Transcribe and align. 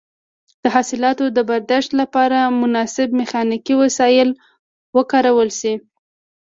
د 0.63 0.63
حاصلاتو 0.75 1.25
د 1.37 1.39
برداشت 1.49 1.91
لپاره 2.01 2.39
مناسب 2.61 3.07
میخانیکي 3.19 3.73
وسایل 3.83 4.29
وکارول 4.97 5.49
شي. 5.59 5.73